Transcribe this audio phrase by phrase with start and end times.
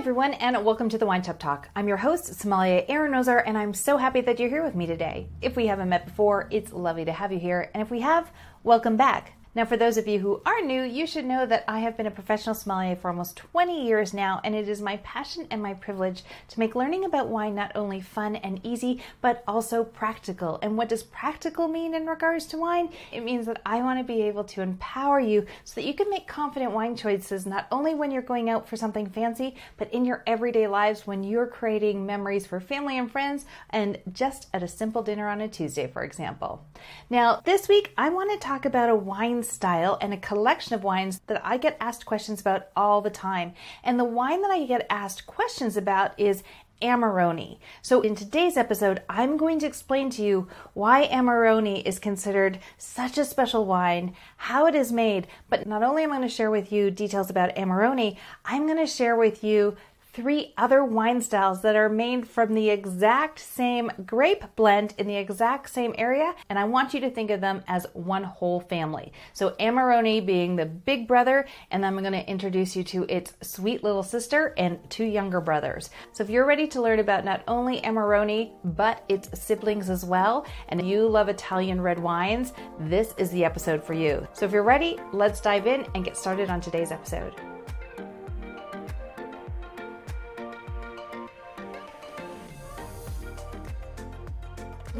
[0.00, 1.68] everyone, and welcome to the Wine Tub Talk.
[1.76, 5.28] I'm your host, Somalia Rosar, and I'm so happy that you're here with me today.
[5.42, 8.32] If we haven't met before, it's lovely to have you here, and if we have,
[8.64, 9.34] welcome back.
[9.52, 12.06] Now, for those of you who are new, you should know that I have been
[12.06, 15.74] a professional sommelier for almost 20 years now, and it is my passion and my
[15.74, 20.60] privilege to make learning about wine not only fun and easy, but also practical.
[20.62, 22.90] And what does practical mean in regards to wine?
[23.10, 26.08] It means that I want to be able to empower you so that you can
[26.10, 30.04] make confident wine choices not only when you're going out for something fancy, but in
[30.04, 34.68] your everyday lives when you're creating memories for family and friends, and just at a
[34.68, 36.64] simple dinner on a Tuesday, for example.
[37.08, 40.74] Now, this week, I want to talk about a wine wine style and a collection
[40.74, 43.54] of wines that I get asked questions about all the time.
[43.82, 46.42] And the wine that I get asked questions about is
[46.82, 47.58] Amarone.
[47.82, 53.18] So, in today's episode, I'm going to explain to you why Amarone is considered such
[53.18, 56.50] a special wine, how it is made, but not only am I going to share
[56.50, 59.76] with you details about Amarone, I'm going to share with you
[60.20, 65.16] three other wine styles that are made from the exact same grape blend in the
[65.16, 69.12] exact same area, and I want you to think of them as one whole family.
[69.32, 73.82] So, Amarone being the big brother, and I'm going to introduce you to its sweet
[73.82, 75.88] little sister and two younger brothers.
[76.12, 80.46] So, if you're ready to learn about not only Amarone, but its siblings as well,
[80.68, 84.28] and you love Italian red wines, this is the episode for you.
[84.34, 87.49] So, if you're ready, let's dive in and get started on today's episode.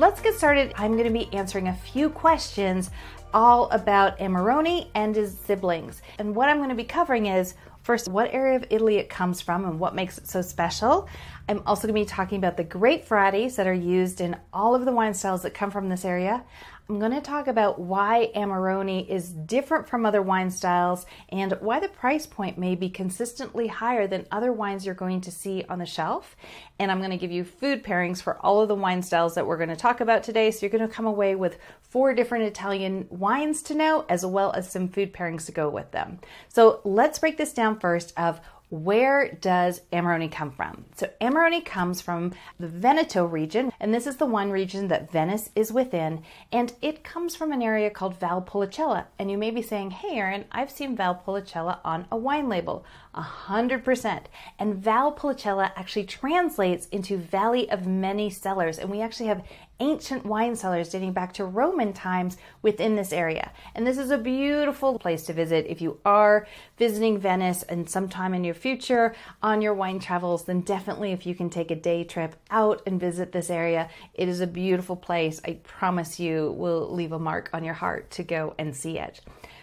[0.01, 0.73] Let's get started.
[0.77, 2.91] I'm going to be answering a few questions
[3.35, 6.01] all about Amarone and his siblings.
[6.19, 9.43] And what I'm going to be covering is first, what area of Italy it comes
[9.43, 11.07] from and what makes it so special.
[11.51, 14.75] I'm also going to be talking about the grape varieties that are used in all
[14.75, 16.45] of the wine styles that come from this area.
[16.91, 21.79] I'm going to talk about why Amarone is different from other wine styles and why
[21.79, 25.79] the price point may be consistently higher than other wines you're going to see on
[25.79, 26.35] the shelf.
[26.81, 29.47] And I'm going to give you food pairings for all of the wine styles that
[29.47, 30.51] we're going to talk about today.
[30.51, 34.51] So you're going to come away with four different Italian wines to know, as well
[34.51, 36.19] as some food pairings to go with them.
[36.49, 38.41] So let's break this down first of
[38.71, 40.85] where does Amarone come from?
[40.97, 45.51] So, Amarone comes from the Veneto region, and this is the one region that Venice
[45.57, 46.23] is within,
[46.53, 49.07] and it comes from an area called Valpolicella.
[49.19, 52.85] And you may be saying, Hey, Erin, I've seen Valpolicella on a wine label.
[53.15, 54.23] 100%.
[54.59, 59.45] And Valpolicella actually translates into Valley of Many Cellars, and we actually have
[59.81, 63.51] ancient wine cellars dating back to Roman times within this area.
[63.75, 68.35] And this is a beautiful place to visit if you are visiting Venice and sometime
[68.35, 72.05] in your future on your wine travels, then definitely if you can take a day
[72.05, 75.41] trip out and visit this area, it is a beautiful place.
[75.45, 79.21] I promise you will leave a mark on your heart to go and see it.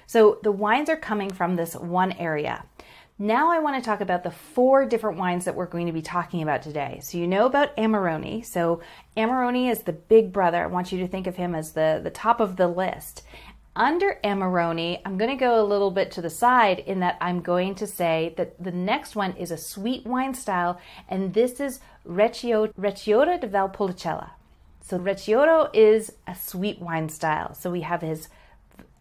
[0.08, 2.64] So the wines are coming from this one area.
[3.20, 6.04] Now I want to talk about the four different wines that we're going to be
[6.04, 7.00] talking about today.
[7.02, 8.46] So you know about Amarone.
[8.46, 8.82] So
[9.16, 10.64] Amarone is the big brother.
[10.64, 13.24] I want you to think of him as the, the top of the list.
[13.76, 17.42] Under Amarone, I'm going to go a little bit to the side in that I'm
[17.42, 20.80] going to say that the next one is a sweet wine style,
[21.10, 24.32] and this is Recioto, Recioto de Valpolicella.
[24.82, 27.56] So Recioto is a sweet wine style.
[27.56, 28.30] So we have his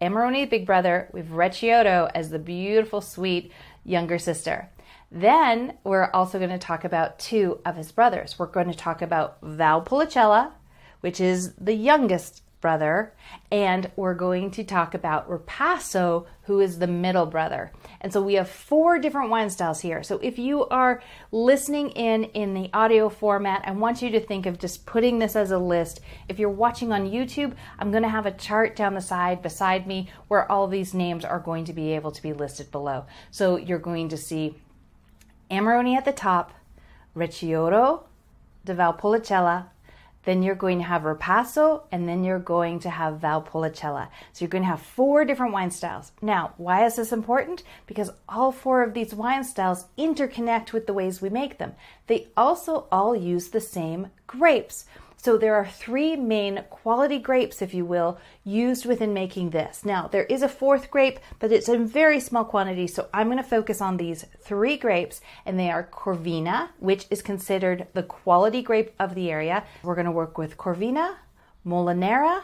[0.01, 3.51] Amarone big brother, we have Recioto as the beautiful sweet
[3.87, 4.71] younger sister.
[5.11, 8.39] Then we're also going to talk about two of his brothers.
[8.39, 10.53] We're going to talk about Val Valpolicella,
[11.01, 13.13] which is the youngest brother,
[13.51, 17.71] and we're going to talk about Ripasso, who is the middle brother.
[18.01, 20.03] And so we have four different wine styles here.
[20.03, 21.03] So if you are
[21.33, 25.37] listening in in the audio format, I want you to think of just putting this
[25.37, 26.01] as a list.
[26.29, 29.87] If you're watching on YouTube, I'm going to have a chart down the side beside
[29.87, 33.07] me where all these names are going to be able to be listed below.
[33.31, 34.55] So you're going to see
[35.51, 36.53] Amarone at the top,
[37.15, 38.05] Recioto
[38.65, 39.67] de Valpolicella,
[40.27, 44.09] then you're going to have Ripasso, and then you're going to have Valpolicella.
[44.33, 46.13] So you're going to have four different wine styles.
[46.21, 47.63] Now, why is this important?
[47.87, 51.73] Because all four of these wine styles interconnect with the ways we make them.
[52.09, 54.85] They also all use the same grapes.
[55.27, 59.85] So there are three main quality grapes, if you will, used within making this.
[59.85, 63.39] Now, there is a fourth grape, but it's in very small quantity, so I'm going
[63.39, 68.63] to focus on these three grapes, and they are Corvina, which is considered the quality
[68.63, 69.65] grape of the area.
[69.83, 71.17] We're going to work with Corvina,
[71.67, 72.43] Molinara,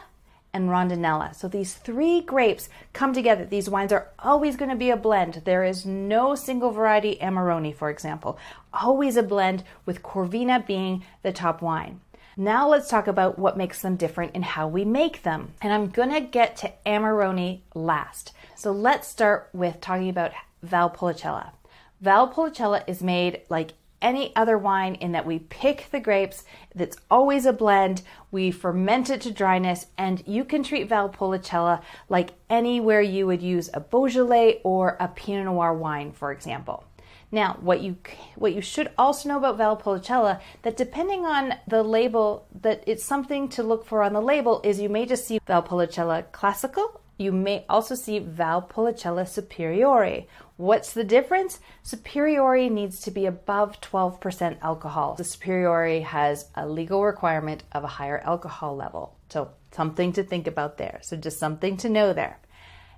[0.51, 1.33] and Rondinella.
[1.33, 3.45] So these three grapes come together.
[3.45, 5.43] These wines are always going to be a blend.
[5.45, 8.37] There is no single variety Amarone, for example.
[8.73, 12.01] Always a blend with Corvina being the top wine.
[12.35, 15.53] Now let's talk about what makes them different and how we make them.
[15.61, 18.33] And I'm gonna get to Amarone last.
[18.55, 20.31] So let's start with talking about
[20.65, 21.51] Valpolicella.
[22.03, 26.43] Valpolicella is made like any other wine in that we pick the grapes,
[26.75, 28.01] that's always a blend,
[28.31, 33.69] we ferment it to dryness, and you can treat Valpolicella like anywhere you would use
[33.73, 36.83] a Beaujolais or a Pinot Noir wine, for example.
[37.33, 37.97] Now, what you
[38.35, 43.49] what you should also know about Valpolicella that depending on the label, that it's something
[43.49, 46.99] to look for on the label is you may just see Valpolicella Classico.
[47.17, 50.27] You may also see Valpolicella superiore.
[50.57, 51.59] What's the difference?
[51.81, 55.15] Superiore needs to be above 12% alcohol.
[55.15, 59.15] The superiore has a legal requirement of a higher alcohol level.
[59.29, 60.99] So, something to think about there.
[61.01, 62.37] So, just something to know there.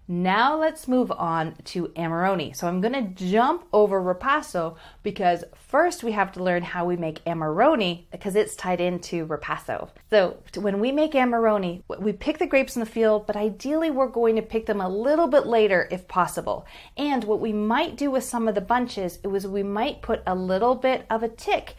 [0.07, 2.55] Now let's move on to Amarone.
[2.55, 6.95] So I'm going to jump over Ripasso because first we have to learn how we
[6.95, 9.89] make Amarone because it's tied into Ripasso.
[10.11, 14.07] So when we make Amarone, we pick the grapes in the field, but ideally we're
[14.07, 16.67] going to pick them a little bit later if possible.
[16.97, 20.35] And what we might do with some of the bunches is we might put a
[20.35, 21.75] little bit of a tick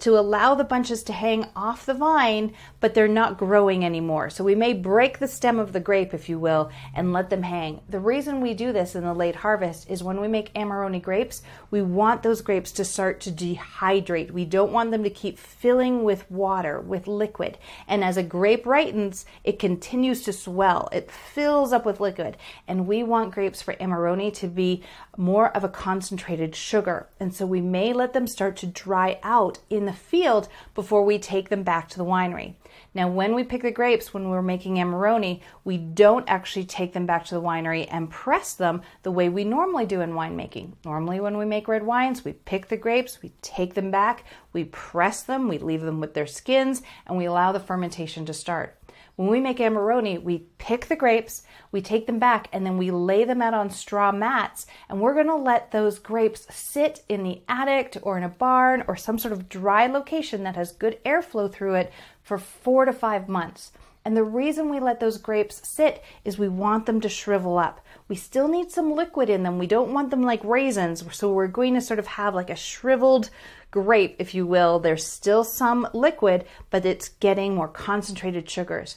[0.00, 4.28] to allow the bunches to hang off the vine, but they're not growing anymore.
[4.30, 7.42] So we may break the stem of the grape, if you will, and let them
[7.42, 7.80] hang.
[7.88, 11.42] The reason we do this in the late harvest is when we make Amarone grapes,
[11.70, 14.30] we want those grapes to start to dehydrate.
[14.30, 17.58] We don't want them to keep filling with water, with liquid.
[17.86, 20.88] And as a grape ripens, it continues to swell.
[20.92, 22.36] It fills up with liquid.
[22.66, 24.82] And we want grapes for Amarone to be
[25.16, 27.08] more of a concentrated sugar.
[27.20, 31.18] And so we may let them start to dry out in the field before we
[31.18, 32.54] take them back to the winery.
[32.94, 37.06] Now, when we pick the grapes, when we're making Amarone, we don't actually take them
[37.06, 40.74] back to the winery and press them the way we normally do in winemaking.
[40.84, 44.64] Normally, when we make red wines, we pick the grapes, we take them back, we
[44.64, 48.78] press them, we leave them with their skins, and we allow the fermentation to start.
[49.16, 52.90] When we make Amarone, we pick the grapes, we take them back, and then we
[52.90, 54.66] lay them out on straw mats.
[54.88, 58.96] And we're to let those grapes sit in the attic or in a barn or
[58.96, 63.28] some sort of dry location that has good airflow through it for four to five
[63.28, 63.70] months.
[64.04, 67.80] And the reason we let those grapes sit is we want them to shrivel up.
[68.08, 69.58] We still need some liquid in them.
[69.58, 71.04] We don't want them like raisins.
[71.16, 73.30] So we're going to sort of have like a shriveled
[73.70, 74.78] grape, if you will.
[74.78, 78.96] There's still some liquid, but it's getting more concentrated sugars.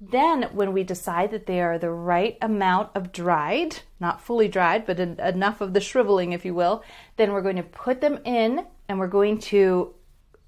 [0.00, 4.86] Then, when we decide that they are the right amount of dried, not fully dried,
[4.86, 6.82] but enough of the shriveling, if you will,
[7.16, 9.94] then we're going to put them in and we're going to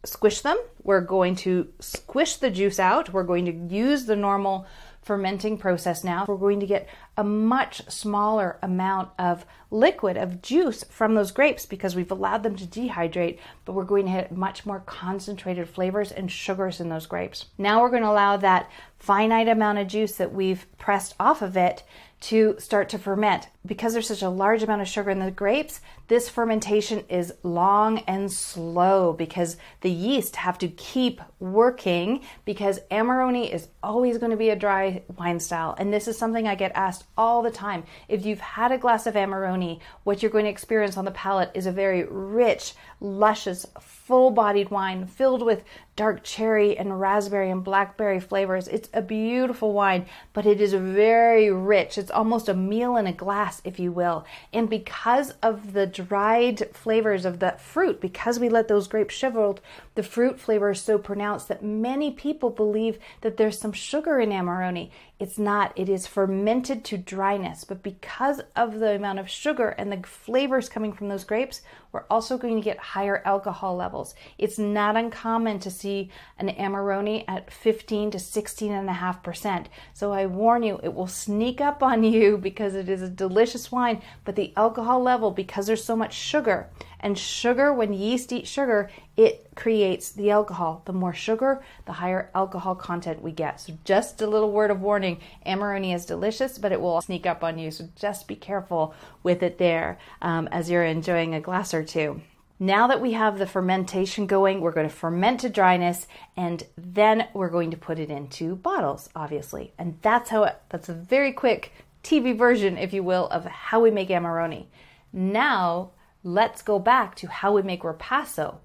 [0.05, 0.59] squish them.
[0.83, 3.13] We're going to squish the juice out.
[3.13, 4.67] We're going to use the normal
[5.03, 6.25] fermenting process now.
[6.27, 11.67] We're going to get a much smaller amount of liquid, of juice from those grapes
[11.67, 16.13] because we've allowed them to dehydrate, but we're going to hit much more concentrated flavors
[16.13, 17.47] and sugars in those grapes.
[17.59, 21.57] Now we're going to allow that finite amount of juice that we've pressed off of
[21.57, 21.83] it
[22.23, 23.49] to start to ferment.
[23.67, 27.99] Because there's such a large amount of sugar in the grapes, this fermentation is long
[28.01, 34.37] and slow because the yeast have to keep working because Amarone is always going to
[34.37, 35.75] be a dry wine style.
[35.79, 37.85] And this is something I get asked all the time.
[38.09, 41.51] If you've had a glass of Amarone, what you're going to experience on the palate
[41.55, 43.67] is a very rich, luscious,
[44.05, 45.63] full bodied wine filled with
[45.95, 48.67] dark cherry and raspberry and blackberry flavors.
[48.67, 51.99] It's a beautiful wine, but it is very rich.
[51.99, 54.25] It's almost a meal in a glass, if you will.
[54.53, 59.61] And because of the dried flavors of the fruit, because we let those grapes shriveled,
[59.95, 64.31] the fruit flavor is so pronounced that many people believe that there's some sugar in
[64.31, 64.91] Amarone.
[65.22, 67.62] It's not, it is fermented to dryness.
[67.62, 71.62] But because of the amount of sugar and the flavors coming from those grapes,
[71.93, 74.17] we're also going to get higher alcohol levels.
[74.36, 79.69] It's not uncommon to see an Amarone at 15 to 16 and a half percent.
[79.94, 83.70] So I warn you, it will sneak up on you because it is a delicious
[83.70, 86.69] wine, but the alcohol level, because there's so much sugar,
[87.03, 90.82] and sugar, when yeast eat sugar, it creates the alcohol.
[90.85, 93.61] The more sugar, the higher alcohol content we get.
[93.61, 97.43] So, just a little word of warning Amarone is delicious, but it will sneak up
[97.43, 97.71] on you.
[97.71, 102.23] So, just be careful with it there um, as you're enjoying a glass or two.
[102.63, 106.06] Now that we have the fermentation going, we're going to ferment to dryness
[106.37, 109.73] and then we're going to put it into bottles, obviously.
[109.79, 111.73] And that's how it, that's a very quick
[112.05, 114.67] TV version, if you will, of how we make Amarone.
[115.13, 115.91] Now,
[116.24, 118.56] let's go back to how we make Ripasso.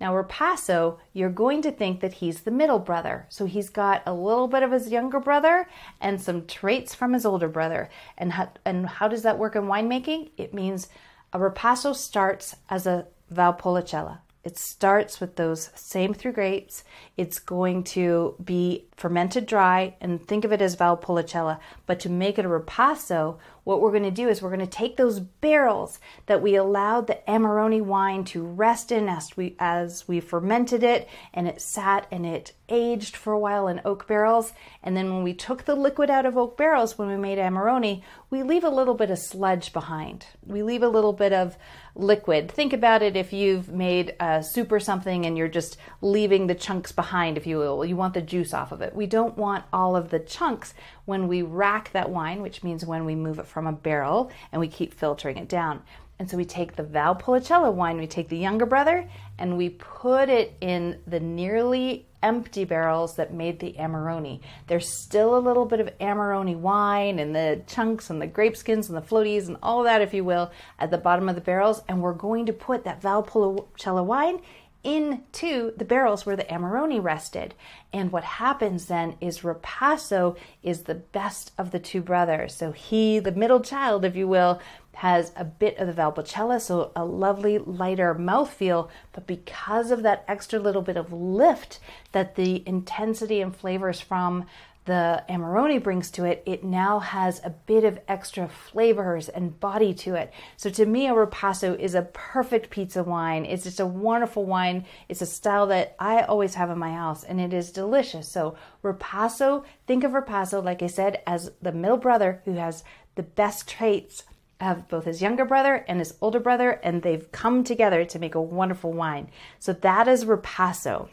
[0.00, 3.26] Now, Ripasso, you're going to think that he's the middle brother.
[3.28, 5.68] So he's got a little bit of his younger brother
[6.00, 7.90] and some traits from his older brother.
[8.16, 10.30] And how, and how does that work in winemaking?
[10.36, 10.88] It means
[11.32, 14.18] a Ripasso starts as a Valpolicella.
[14.48, 16.82] It starts with those same three grapes.
[17.18, 21.60] It's going to be fermented dry and think of it as Valpolicella.
[21.84, 24.66] But to make it a ripasso, what we're going to do is we're going to
[24.66, 30.08] take those barrels that we allowed the Amarone wine to rest in as we as
[30.08, 34.54] we fermented it and it sat and it aged for a while in oak barrels.
[34.82, 38.02] And then when we took the liquid out of oak barrels when we made Amarone,
[38.30, 40.24] we leave a little bit of sludge behind.
[40.46, 41.58] We leave a little bit of
[41.98, 42.50] liquid.
[42.50, 46.54] Think about it if you've made a soup or something and you're just leaving the
[46.54, 47.84] chunks behind, if you will.
[47.84, 48.94] You want the juice off of it.
[48.94, 50.74] We don't want all of the chunks
[51.04, 54.60] when we rack that wine, which means when we move it from a barrel and
[54.60, 55.82] we keep filtering it down.
[56.20, 60.28] And so we take the Valpolicella wine, we take the younger brother, and we put
[60.28, 64.40] it in the nearly empty barrels that made the Amarone.
[64.66, 68.88] There's still a little bit of Amarone wine and the chunks and the grape skins
[68.88, 71.82] and the floaties and all that, if you will, at the bottom of the barrels.
[71.88, 74.40] And we're going to put that Valpolicella wine
[74.84, 77.54] into the barrels where the Amarone rested.
[77.92, 82.54] And what happens then is Ripasso is the best of the two brothers.
[82.54, 84.60] So he, the middle child, if you will,
[84.98, 90.24] has a bit of the Valpolicella, so a lovely lighter mouthfeel, but because of that
[90.26, 91.78] extra little bit of lift
[92.10, 94.44] that the intensity and flavors from
[94.88, 99.92] the Amarone brings to it, it now has a bit of extra flavors and body
[99.92, 100.32] to it.
[100.56, 103.44] So to me, a Ripasso is a perfect pizza wine.
[103.44, 104.86] It's just a wonderful wine.
[105.08, 108.26] It's a style that I always have in my house and it is delicious.
[108.28, 112.82] So Ripasso, think of Ripasso, like I said, as the middle brother who has
[113.14, 114.24] the best traits
[114.58, 118.34] of both his younger brother and his older brother, and they've come together to make
[118.34, 119.30] a wonderful wine.
[119.60, 121.10] So that is Ripasso.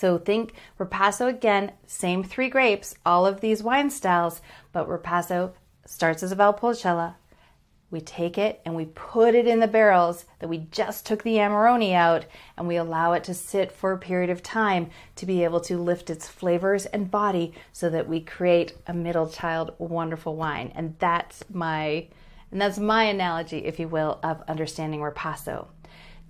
[0.00, 4.40] So think Ripasso again, same three grapes, all of these wine styles,
[4.72, 5.52] but Ripasso
[5.84, 7.16] starts as a Valpolicella.
[7.90, 11.36] We take it and we put it in the barrels that we just took the
[11.36, 12.24] Amarone out
[12.56, 15.76] and we allow it to sit for a period of time to be able to
[15.76, 20.72] lift its flavors and body so that we create a middle child wonderful wine.
[20.74, 22.08] And that's my
[22.50, 25.66] and that's my analogy, if you will, of understanding Ripasso.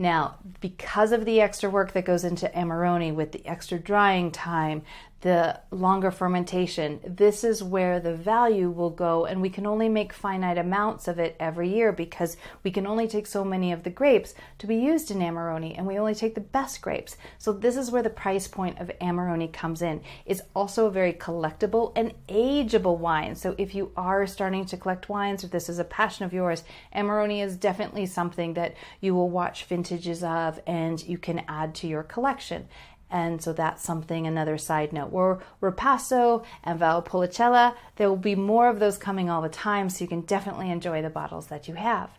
[0.01, 4.81] Now, because of the extra work that goes into Amarone with the extra drying time,
[5.23, 10.15] the longer fermentation, this is where the value will go, and we can only make
[10.15, 13.91] finite amounts of it every year because we can only take so many of the
[13.91, 17.19] grapes to be used in Amarone, and we only take the best grapes.
[17.39, 20.01] So, this is where the price point of Amarone comes in.
[20.25, 23.35] It's also a very collectible and ageable wine.
[23.35, 26.65] So, if you are starting to collect wines, or this is a passion of yours,
[26.97, 31.87] Amarone is definitely something that you will watch vintages of and you can add to
[31.87, 32.69] your collection.
[33.11, 35.11] And so that's something, another side note.
[35.11, 37.75] We're Ripasso and Valpolicella.
[37.97, 41.03] There will be more of those coming all the time, so you can definitely enjoy
[41.03, 42.11] the bottles that you have.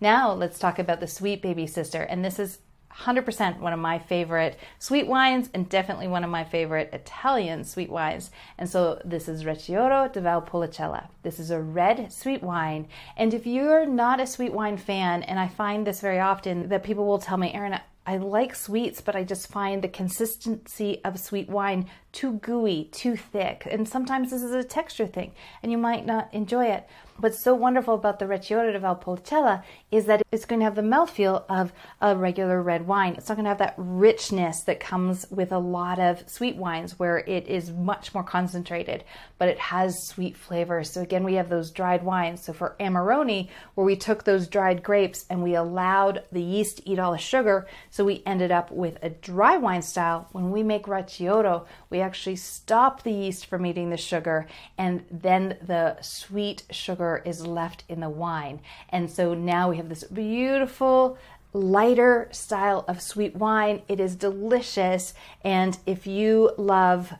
[0.00, 2.02] Now let's talk about the Sweet Baby Sister.
[2.02, 2.58] And this is
[2.98, 7.90] 100% one of my favorite sweet wines and definitely one of my favorite Italian sweet
[7.90, 8.30] wines.
[8.56, 11.08] And so this is Recioto di Valpolicella.
[11.22, 12.86] This is a red sweet wine.
[13.16, 16.84] And if you're not a sweet wine fan, and I find this very often that
[16.84, 21.18] people will tell me, Erin, I like sweets, but I just find the consistency of
[21.18, 23.66] sweet wine too gooey, too thick.
[23.70, 26.88] And sometimes this is a texture thing, and you might not enjoy it.
[27.18, 30.82] What's so wonderful about the Recioto di Valpolicella is that it's going to have the
[30.82, 33.14] mouthfeel of a regular red wine.
[33.14, 36.98] It's not going to have that richness that comes with a lot of sweet wines
[36.98, 39.04] where it is much more concentrated,
[39.38, 40.90] but it has sweet flavors.
[40.90, 42.44] So again, we have those dried wines.
[42.44, 46.90] So for Amarone, where we took those dried grapes and we allowed the yeast to
[46.90, 50.28] eat all the sugar, so we ended up with a dry wine style.
[50.32, 54.46] When we make Recioto, we actually stop the yeast from eating the sugar
[54.78, 58.60] and then the sweet sugar is left in the wine.
[58.90, 61.18] And so now we have this beautiful
[61.52, 63.82] lighter style of sweet wine.
[63.88, 65.14] It is delicious.
[65.42, 67.12] And if you love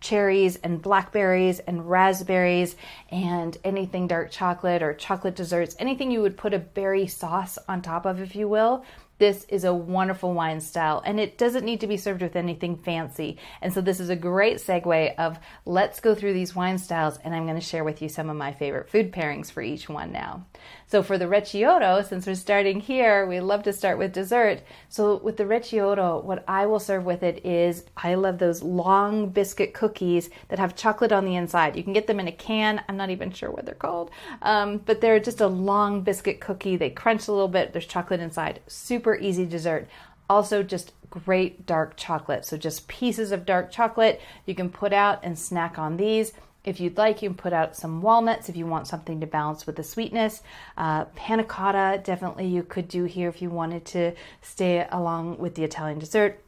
[0.00, 2.76] cherries and blackberries and raspberries
[3.10, 7.80] and anything dark chocolate or chocolate desserts, anything you would put a berry sauce on
[7.80, 8.84] top of, if you will,
[9.20, 12.74] this is a wonderful wine style and it doesn't need to be served with anything
[12.74, 13.36] fancy.
[13.60, 17.34] And so this is a great segue of let's go through these wine styles and
[17.34, 20.10] I'm going to share with you some of my favorite food pairings for each one
[20.10, 20.46] now.
[20.86, 24.62] So for the Recioto, since we're starting here, we love to start with dessert.
[24.88, 29.28] So with the Recioto, what I will serve with it is I love those long
[29.28, 31.76] biscuit cookies that have chocolate on the inside.
[31.76, 32.82] You can get them in a can.
[32.88, 34.10] I'm not even sure what they're called,
[34.42, 36.76] um, but they're just a long biscuit cookie.
[36.76, 37.72] They crunch a little bit.
[37.72, 38.60] There's chocolate inside.
[38.66, 39.88] Super easy dessert.
[40.28, 42.44] Also, just great dark chocolate.
[42.44, 46.32] So just pieces of dark chocolate you can put out and snack on these.
[46.62, 49.66] If you'd like, you can put out some walnuts if you want something to balance
[49.66, 50.42] with the sweetness.
[50.76, 54.12] Uh, panna cotta, definitely you could do here if you wanted to
[54.42, 56.42] stay along with the Italian dessert.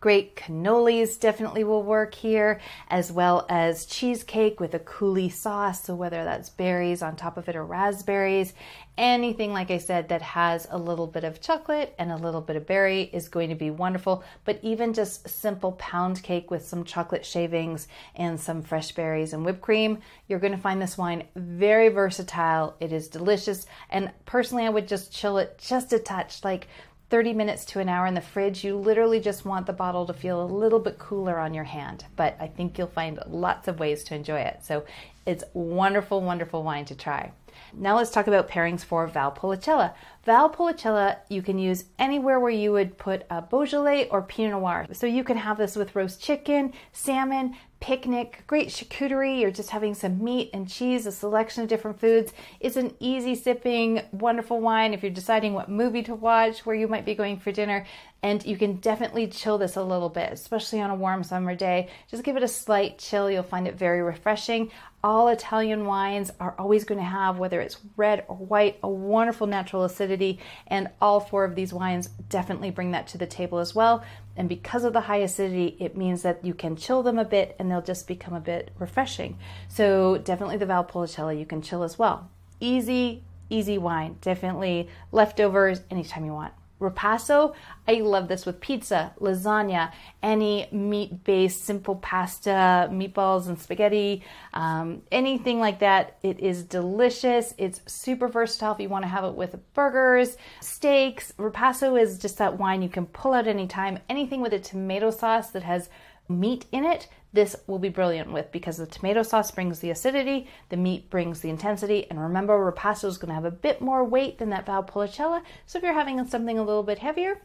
[0.00, 5.82] Great cannolis definitely will work here, as well as cheesecake with a coulis sauce.
[5.82, 8.52] So, whether that's berries on top of it or raspberries,
[8.96, 12.54] anything, like I said, that has a little bit of chocolate and a little bit
[12.54, 14.22] of berry is going to be wonderful.
[14.44, 19.44] But even just simple pound cake with some chocolate shavings and some fresh berries and
[19.44, 22.76] whipped cream, you're going to find this wine very versatile.
[22.78, 23.66] It is delicious.
[23.90, 26.68] And personally, I would just chill it just a touch, like
[27.10, 28.64] 30 minutes to an hour in the fridge.
[28.64, 32.04] You literally just want the bottle to feel a little bit cooler on your hand,
[32.16, 34.60] but I think you'll find lots of ways to enjoy it.
[34.62, 34.84] So
[35.24, 37.32] it's wonderful, wonderful wine to try.
[37.72, 39.94] Now let's talk about pairings for Valpolicella.
[40.26, 44.86] Valpolicella you can use anywhere where you would put a Beaujolais or Pinot Noir.
[44.92, 49.94] So you can have this with roast chicken, salmon, picnic, great charcuterie, you're just having
[49.94, 52.32] some meat and cheese, a selection of different foods.
[52.60, 56.88] It's an easy sipping, wonderful wine if you're deciding what movie to watch, where you
[56.88, 57.86] might be going for dinner.
[58.22, 61.88] And you can definitely chill this a little bit, especially on a warm summer day.
[62.10, 63.30] Just give it a slight chill.
[63.30, 64.72] You'll find it very refreshing.
[65.02, 69.46] All Italian wines are always going to have, whether it's red or white, a wonderful
[69.46, 70.40] natural acidity.
[70.66, 74.04] And all four of these wines definitely bring that to the table as well.
[74.36, 77.54] And because of the high acidity, it means that you can chill them a bit
[77.58, 79.38] and they'll just become a bit refreshing.
[79.68, 82.28] So, definitely the Valpolicella you can chill as well.
[82.60, 84.16] Easy, easy wine.
[84.20, 86.52] Definitely leftovers anytime you want.
[86.80, 87.54] Ripasso,
[87.86, 89.92] I love this with pizza, lasagna,
[90.22, 94.22] any meat based simple pasta, meatballs and spaghetti,
[94.54, 96.18] um, anything like that.
[96.22, 97.54] It is delicious.
[97.58, 101.32] It's super versatile if you want to have it with burgers, steaks.
[101.38, 103.98] Ripasso is just that wine you can pull out anytime.
[104.08, 105.88] Anything with a tomato sauce that has
[106.28, 110.48] meat in it, this will be brilliant with because the tomato sauce brings the acidity,
[110.70, 114.04] the meat brings the intensity, and remember, ripasso is going to have a bit more
[114.04, 115.42] weight than that Valpolicella.
[115.66, 117.40] So if you're having something a little bit heavier,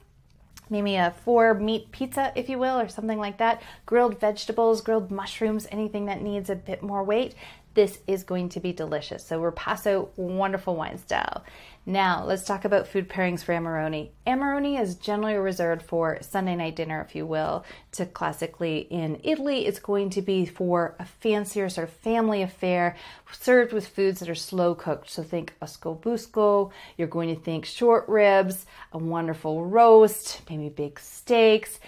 [0.70, 5.12] maybe a four meat pizza, if you will, or something like that, grilled vegetables, grilled
[5.12, 7.36] mushrooms, anything that needs a bit more weight,
[7.74, 9.26] this is going to be delicious.
[9.26, 11.44] So Ripasso, wonderful wine style.
[11.86, 14.10] Now, let's talk about food pairings for Amarone.
[14.26, 19.66] Amarone is generally reserved for Sunday night dinner, if you will, to classically in Italy.
[19.66, 22.96] It's going to be for a fancier sort of family affair,
[23.34, 25.10] served with foods that are slow cooked.
[25.10, 30.98] So think osso buco, you're going to think short ribs, a wonderful roast, maybe big
[31.02, 31.82] steaks,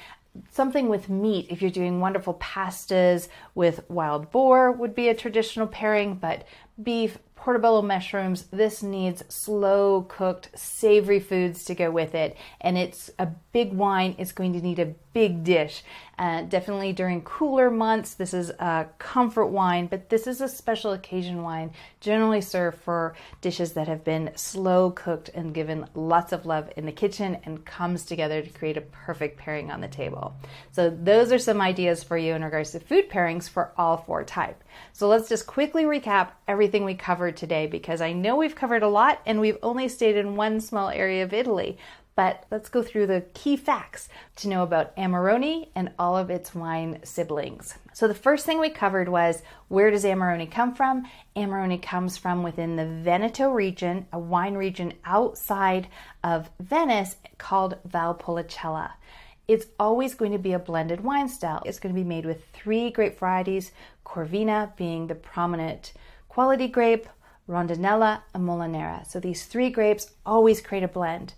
[0.52, 5.68] something with meat if you're doing wonderful pastas with wild boar would be a traditional
[5.68, 6.46] pairing but
[6.82, 8.48] beef portobello mushrooms.
[8.52, 12.36] This needs slow cooked, savory foods to go with it.
[12.60, 14.16] And it's a big wine.
[14.18, 15.84] It's going to need a big dish.
[16.18, 20.94] Uh, definitely during cooler months, this is a comfort wine, but this is a special
[20.94, 26.46] occasion wine, generally served for dishes that have been slow cooked and given lots of
[26.46, 30.36] love in the kitchen and comes together to create a perfect pairing on the table.
[30.72, 34.24] So, those are some ideas for you in regards to food pairings for all four
[34.24, 34.64] type.
[34.94, 38.90] So, let's just quickly recap everything we covered today because I know we've covered a
[38.90, 41.78] lot and we've only stayed in one small area of Italy.
[42.16, 46.56] But let's go through the key facts to know about Amarone and all of its
[46.56, 47.76] wine siblings.
[47.94, 51.06] So, the first thing we covered was where does Amarone come from?
[51.36, 55.90] Amarone comes from within the Veneto region, a wine region outside
[56.24, 58.92] of Venice called Valpolicella.
[59.50, 61.62] It's always going to be a blended wine style.
[61.66, 63.74] It's going to be made with three grape varieties,
[64.06, 65.92] Corvina being the prominent
[66.30, 67.08] quality grape,
[67.48, 69.06] Rondinella, and Molinara.
[69.06, 71.34] So these three grapes always create a blend.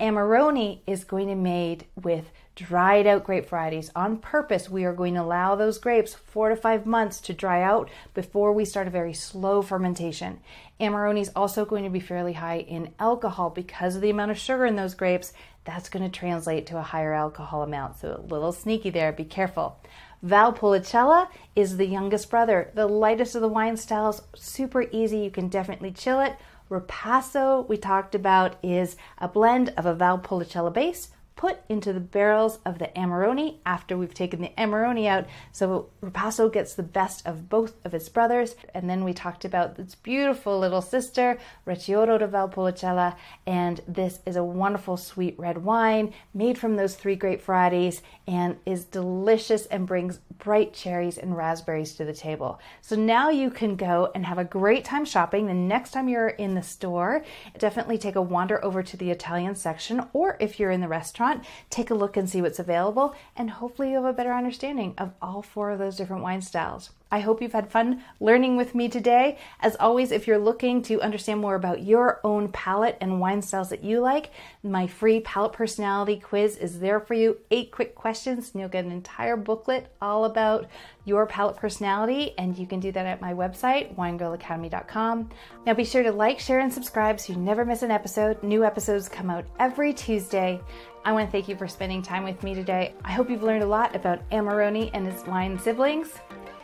[0.00, 3.90] Amarone is going to be made with dried out grape varieties.
[3.96, 7.62] On purpose, we are going to allow those grapes four to five months to dry
[7.62, 10.40] out before we start a very slow fermentation.
[10.80, 14.38] Amarone is also going to be fairly high in alcohol because of the amount of
[14.38, 15.32] sugar in those grapes.
[15.64, 17.98] That's going to translate to a higher alcohol amount.
[17.98, 19.78] So a little sneaky there, be careful.
[20.24, 25.18] Valpolicella is the youngest brother, the lightest of the wine styles, super easy.
[25.18, 26.36] You can definitely chill it.
[26.72, 32.60] Ripasso, we talked about, is a blend of a Valpolicella base put into the barrels
[32.64, 35.26] of the Amarone after we've taken the Amarone out.
[35.50, 38.54] So Ripasso gets the best of both of its brothers.
[38.72, 43.16] And then we talked about its beautiful little sister, Recioto de Valpolicella.
[43.46, 48.56] And this is a wonderful sweet red wine made from those three grape varieties and
[48.64, 52.60] is delicious and brings bright cherries and raspberries to the table.
[52.80, 55.46] So now you can go and have a great time shopping.
[55.46, 57.24] The next time you're in the store,
[57.58, 61.44] definitely take a wander over to the Italian section, or if you're in the restaurant,
[61.70, 65.12] take a look and see what's available, and hopefully you have a better understanding of
[65.20, 66.90] all four of those different wine styles.
[67.12, 69.38] I hope you've had fun learning with me today.
[69.60, 73.68] As always, if you're looking to understand more about your own palate and wine styles
[73.68, 74.30] that you like,
[74.62, 77.36] my free palate personality quiz is there for you.
[77.50, 80.68] Eight quick questions, and you'll get an entire booklet all about
[81.04, 82.32] your palate personality.
[82.38, 85.28] And you can do that at my website, winegirlacademy.com.
[85.66, 88.42] Now be sure to like, share, and subscribe so you never miss an episode.
[88.42, 90.60] New episodes come out every Tuesday.
[91.04, 92.94] I want to thank you for spending time with me today.
[93.04, 96.08] I hope you've learned a lot about Amarone and its wine siblings.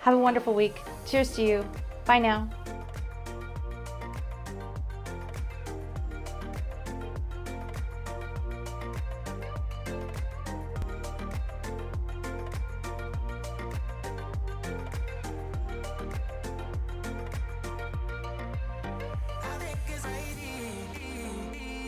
[0.09, 0.81] Have a wonderful week.
[1.05, 1.67] Cheers to you.
[2.07, 2.49] Bye now.